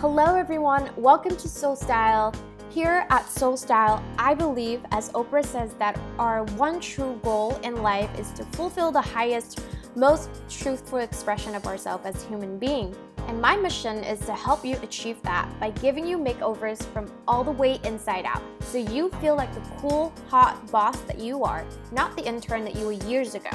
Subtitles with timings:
[0.00, 0.88] Hello, everyone.
[0.94, 2.32] Welcome to Soul Style.
[2.70, 7.82] Here at Soul Style, I believe, as Oprah says, that our one true goal in
[7.82, 9.58] life is to fulfill the highest,
[9.96, 12.96] most truthful expression of ourselves as human beings.
[13.26, 17.42] And my mission is to help you achieve that by giving you makeovers from all
[17.42, 18.42] the way inside out.
[18.60, 22.76] So you feel like the cool, hot boss that you are, not the intern that
[22.76, 23.50] you were years ago.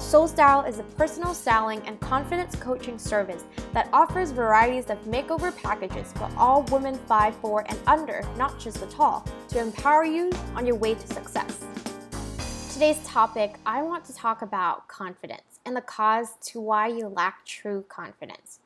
[0.00, 3.44] Soul Style is a personal styling and confidence coaching service
[3.74, 8.86] that offers varieties of makeover packages for all women 5'4 and under, not just the
[8.86, 11.64] tall, to empower you on your way to success.
[12.72, 17.44] Today's topic, I want to talk about confidence and the cause to why you lack
[17.44, 18.58] true confidence.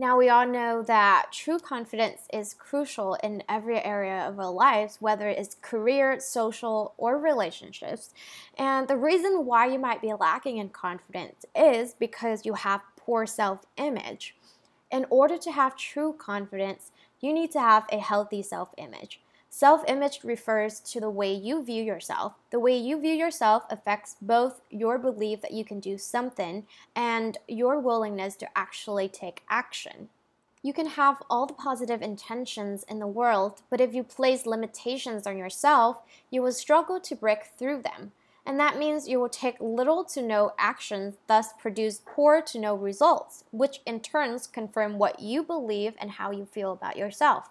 [0.00, 4.98] Now, we all know that true confidence is crucial in every area of our lives,
[5.00, 8.14] whether it's career, social, or relationships.
[8.56, 13.26] And the reason why you might be lacking in confidence is because you have poor
[13.26, 14.36] self image.
[14.92, 19.20] In order to have true confidence, you need to have a healthy self image.
[19.50, 22.34] Self image refers to the way you view yourself.
[22.50, 27.38] The way you view yourself affects both your belief that you can do something and
[27.48, 30.10] your willingness to actually take action.
[30.62, 35.26] You can have all the positive intentions in the world, but if you place limitations
[35.26, 38.12] on yourself, you will struggle to break through them.
[38.44, 42.74] And that means you will take little to no actions, thus produce poor to no
[42.74, 47.50] results, which in turns confirm what you believe and how you feel about yourself.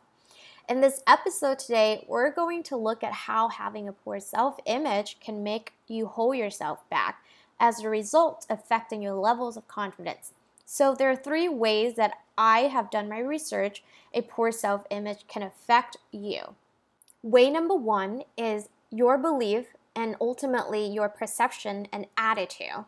[0.68, 5.18] In this episode today, we're going to look at how having a poor self image
[5.22, 7.24] can make you hold yourself back,
[7.58, 10.34] as a result, affecting your levels of confidence.
[10.66, 13.82] So, there are three ways that I have done my research
[14.14, 16.56] a poor self image can affect you.
[17.24, 22.84] Way number one is your belief and ultimately your perception and attitude.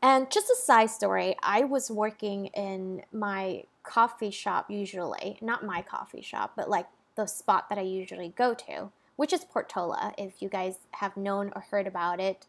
[0.00, 5.82] And just a side story, I was working in my coffee shop usually, not my
[5.82, 10.40] coffee shop, but like the spot that I usually go to, which is Portola, if
[10.40, 12.46] you guys have known or heard about it,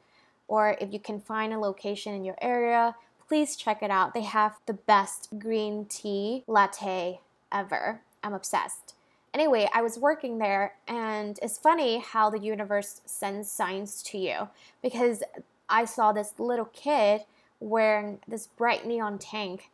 [0.47, 2.95] or if you can find a location in your area,
[3.27, 4.13] please check it out.
[4.13, 7.19] They have the best green tea latte
[7.51, 8.01] ever.
[8.23, 8.95] I'm obsessed.
[9.33, 14.49] Anyway, I was working there, and it's funny how the universe sends signs to you
[14.81, 15.23] because
[15.67, 17.21] I saw this little kid
[17.59, 19.69] wearing this bright neon tank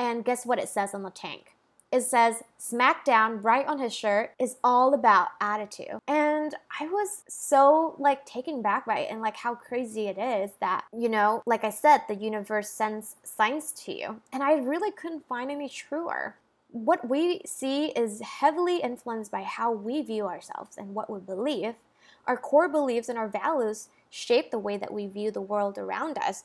[0.00, 1.52] and guess what it says on the tank?
[1.92, 5.98] It says SmackDown right on his shirt is all about attitude.
[6.08, 10.52] And I was so like taken back by it and like how crazy it is
[10.60, 14.22] that, you know, like I said, the universe sends signs to you.
[14.32, 16.36] And I really couldn't find any truer.
[16.70, 21.74] What we see is heavily influenced by how we view ourselves and what we believe.
[22.26, 26.16] Our core beliefs and our values shape the way that we view the world around
[26.16, 26.44] us.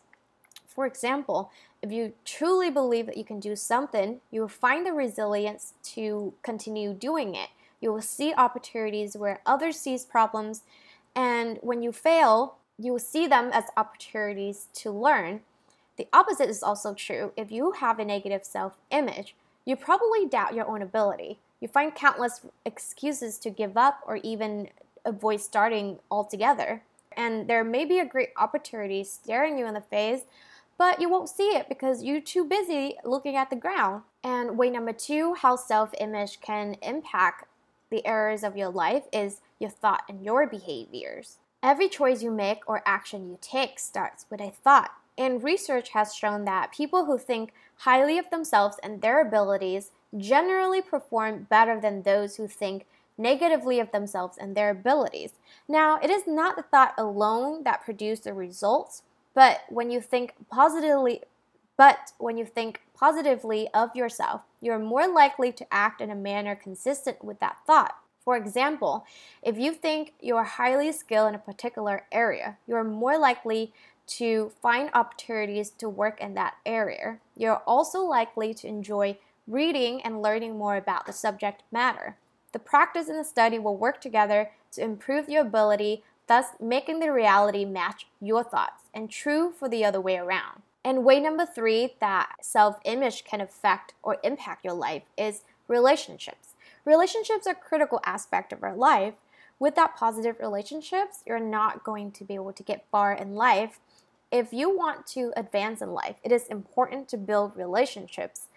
[0.76, 4.92] For example, if you truly believe that you can do something, you will find the
[4.92, 7.50] resilience to continue doing it.
[7.80, 10.64] You will see opportunities where others sees problems,
[11.16, 15.42] and when you fail, you will see them as opportunities to learn.
[15.98, 17.32] The opposite is also true.
[17.38, 19.34] If you have a negative self-image,
[19.64, 21.40] you probably doubt your own ability.
[21.62, 24.70] You find countless excuses to give up or even
[25.06, 26.84] avoid starting altogether.
[27.16, 30.24] And there may be a great opportunity staring you in the face,
[30.78, 34.04] but you won't see it because you're too busy looking at the ground.
[34.24, 37.48] And way number two, how self image can impact
[37.90, 41.38] the areas of your life is your thought and your behaviors.
[41.62, 44.92] Every choice you make or action you take starts with a thought.
[45.18, 50.82] And research has shown that people who think highly of themselves and their abilities generally
[50.82, 52.86] perform better than those who think
[53.18, 55.34] negatively of themselves and their abilities.
[55.68, 59.04] Now, it is not the thought alone that produce the results,
[59.36, 61.22] but when you think positively,
[61.78, 66.56] but when you think positively of yourself, you're more likely to act in a manner
[66.56, 67.96] consistent with that thought.
[68.24, 69.06] For example,
[69.44, 73.72] if you think you're highly skilled in a particular area, you're more likely
[74.08, 77.20] to find opportunities to work in that area.
[77.36, 79.18] You're also likely to enjoy
[79.48, 82.18] reading and learning more about the subject matter.
[82.52, 87.12] The practice and the study will work together to improve your ability thus making the
[87.12, 90.62] reality match your thoughts, and true for the other way around.
[90.84, 96.50] And way number three that self image can affect or impact your life is relationships.
[96.86, 99.16] Relationships are a critical aspect of our life.
[99.58, 103.80] Without positive relationships, you're not going to be able to get far in life.
[104.32, 108.48] If you want to advance in life, it is important to build relationships.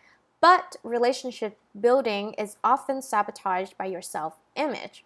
[0.40, 5.04] But relationship building is often sabotaged by your self image.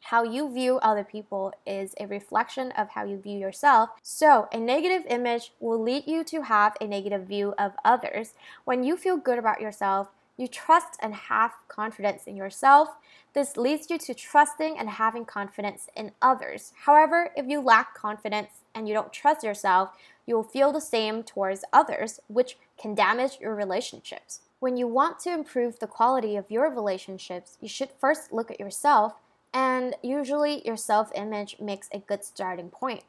[0.00, 3.90] How you view other people is a reflection of how you view yourself.
[4.02, 8.34] So, a negative image will lead you to have a negative view of others.
[8.64, 10.08] When you feel good about yourself,
[10.40, 12.88] You trust and have confidence in yourself.
[13.34, 16.72] This leads you to trusting and having confidence in others.
[16.86, 19.90] However, if you lack confidence and you don't trust yourself,
[20.24, 24.40] you will feel the same towards others, which can damage your relationships.
[24.60, 28.60] When you want to improve the quality of your relationships, you should first look at
[28.60, 29.16] yourself,
[29.52, 33.04] and usually your self image makes a good starting point.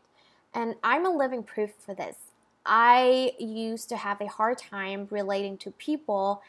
[0.53, 2.17] And I'm a living proof for this.
[2.65, 6.41] I used to have a hard time relating to people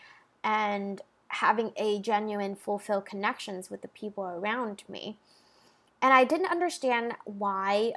[0.44, 5.16] and having a genuine, fulfilled connections with the people around me.
[6.02, 7.94] And I didn't understand why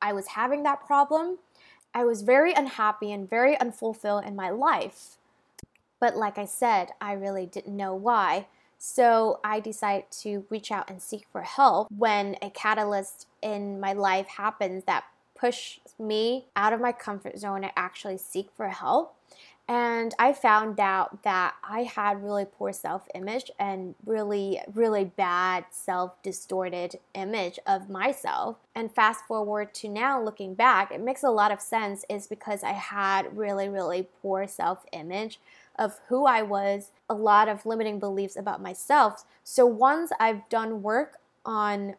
[0.00, 1.38] I was having that problem.
[1.94, 5.16] I was very unhappy and very unfulfilled in my life.
[5.98, 8.46] But like I said, I really didn't know why.
[8.84, 13.92] So I decided to reach out and seek for help when a catalyst in my
[13.92, 15.04] life happens that
[15.42, 19.16] push me out of my comfort zone and actually seek for help.
[19.68, 25.64] And I found out that I had really poor self image and really, really bad
[25.70, 28.56] self distorted image of myself.
[28.74, 32.62] And fast forward to now, looking back, it makes a lot of sense, is because
[32.62, 35.40] I had really, really poor self image
[35.76, 39.24] of who I was, a lot of limiting beliefs about myself.
[39.42, 41.94] So once I've done work on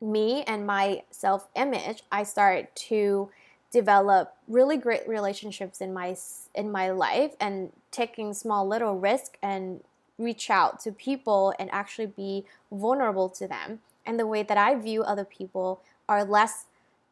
[0.00, 3.30] me and my self image, I started to
[3.70, 6.16] develop really great relationships in my
[6.54, 9.82] in my life and taking small little risk and
[10.18, 14.74] reach out to people and actually be vulnerable to them and the way that I
[14.74, 16.64] view other people are less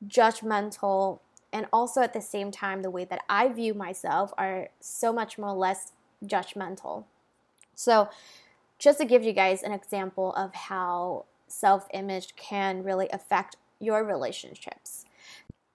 [0.09, 1.21] judgmental
[1.53, 5.39] and also at the same time the way that I view myself are so much
[5.39, 5.93] more less
[6.25, 7.05] judgmental.
[7.75, 8.09] So
[8.79, 14.05] just to give you guys an example of how self image can really affect your
[14.05, 15.05] relationships.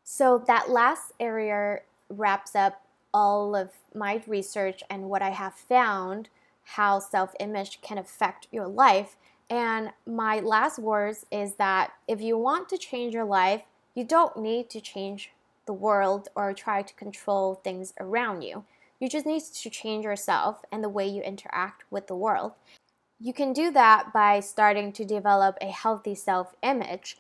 [0.04, 1.80] So, that last area
[2.10, 6.30] wraps up all of my research and what I have found
[6.64, 9.18] how self image can affect your life.
[9.50, 13.64] And my last words is that if you want to change your life,
[13.94, 15.32] you don't need to change
[15.66, 18.64] the world or try to control things around you.
[19.00, 22.54] You just need to change yourself and the way you interact with the world.
[23.24, 27.20] You can do that by starting to develop a healthy self image.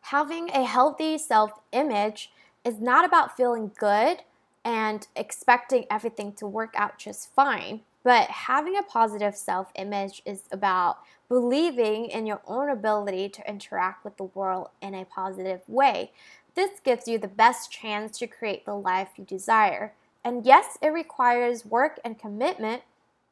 [0.00, 2.32] Having a healthy self image
[2.64, 4.22] is not about feeling good
[4.64, 10.44] and expecting everything to work out just fine, but having a positive self image is
[10.52, 16.12] about believing in your own ability to interact with the world in a positive way.
[16.54, 19.92] This gives you the best chance to create the life you desire.
[20.24, 22.82] And yes, it requires work and commitment,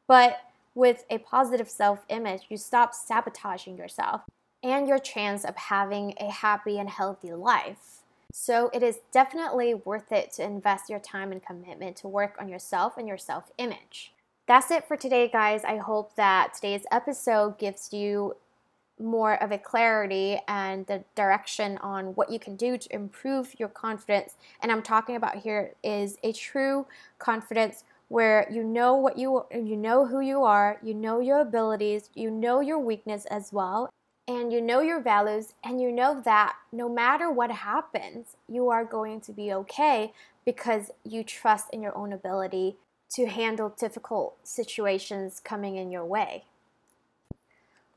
[0.07, 0.41] but
[0.75, 4.21] with a positive self image, you stop sabotaging yourself
[4.63, 8.03] and your chance of having a happy and healthy life.
[8.31, 12.49] So, it is definitely worth it to invest your time and commitment to work on
[12.49, 14.13] yourself and your self image.
[14.47, 15.63] That's it for today, guys.
[15.63, 18.35] I hope that today's episode gives you
[18.99, 23.69] more of a clarity and the direction on what you can do to improve your
[23.69, 24.35] confidence.
[24.61, 26.85] And I'm talking about here is a true
[27.17, 32.09] confidence where you know what you you know who you are, you know your abilities,
[32.13, 33.89] you know your weakness as well,
[34.27, 38.85] and you know your values and you know that no matter what happens, you are
[38.85, 40.11] going to be okay
[40.45, 42.75] because you trust in your own ability
[43.09, 46.43] to handle difficult situations coming in your way.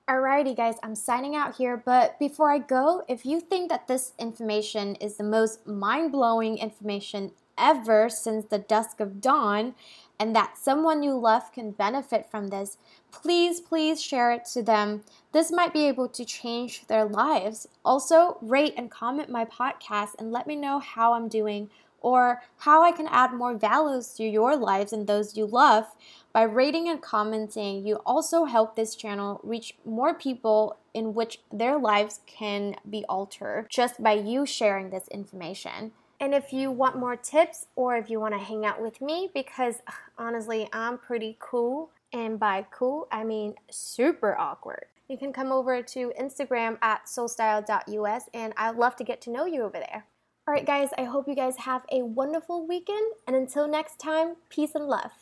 [0.08, 1.76] Alrighty, guys, I'm signing out here.
[1.76, 6.58] But before I go, if you think that this information is the most mind blowing
[6.58, 9.74] information ever since the dusk of dawn
[10.18, 12.78] and that someone you love can benefit from this,
[13.10, 15.02] please, please share it to them.
[15.32, 17.66] This might be able to change their lives.
[17.84, 21.70] Also, rate and comment my podcast and let me know how I'm doing
[22.02, 25.86] or how I can add more values to your lives and those you love.
[26.32, 31.78] By rating and commenting, you also help this channel reach more people in which their
[31.78, 35.92] lives can be altered just by you sharing this information.
[36.22, 39.28] And if you want more tips or if you want to hang out with me,
[39.34, 39.82] because
[40.16, 41.90] honestly, I'm pretty cool.
[42.12, 44.84] And by cool, I mean super awkward.
[45.08, 49.46] You can come over to Instagram at soulstyle.us and I'd love to get to know
[49.46, 50.04] you over there.
[50.46, 53.12] All right, guys, I hope you guys have a wonderful weekend.
[53.26, 55.12] And until next time, peace and love.